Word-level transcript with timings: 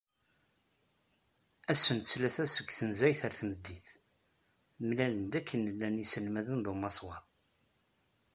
Ass 1.71 1.85
n 1.91 1.97
ttlata 1.99 2.45
seg 2.47 2.67
tnezzayt 2.77 3.21
ar 3.27 3.33
tmeddit, 3.39 3.87
mlalen-d 4.87 5.33
akken 5.39 5.61
llan 5.73 5.99
yiselmaden 6.01 6.59
d 6.65 6.67
umaswaḍ. 6.73 7.25